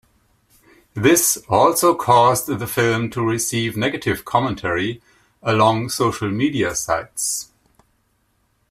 This 0.95 1.37
also 1.47 1.93
caused 1.93 2.47
the 2.47 2.65
film 2.65 3.11
to 3.11 3.21
receive 3.23 3.77
negative 3.77 4.25
commentary 4.25 4.99
along 5.43 5.89
social 5.89 6.31
media 6.31 6.73
sites. 6.73 7.51